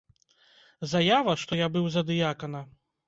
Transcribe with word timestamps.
Заява, 0.95 1.33
што 1.41 1.59
я 1.65 1.71
быў 1.77 1.85
за 1.97 2.03
дыякана? 2.09 2.65